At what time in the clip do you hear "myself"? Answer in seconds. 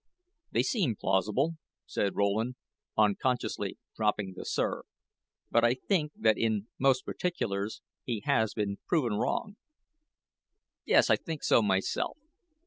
11.61-12.17